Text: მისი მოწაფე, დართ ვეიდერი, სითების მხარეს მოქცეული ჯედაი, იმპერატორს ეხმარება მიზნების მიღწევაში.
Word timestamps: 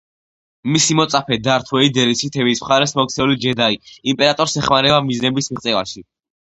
მისი 0.75 0.95
მოწაფე, 0.99 1.37
დართ 1.49 1.69
ვეიდერი, 1.75 2.17
სითების 2.23 2.63
მხარეს 2.65 2.97
მოქცეული 3.03 3.39
ჯედაი, 3.47 3.81
იმპერატორს 4.15 4.61
ეხმარება 4.65 5.03
მიზნების 5.13 5.55
მიღწევაში. 5.55 6.09